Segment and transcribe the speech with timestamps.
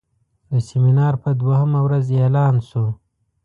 [0.51, 2.85] د سیمینار په دوهمه ورځ اعلان شو.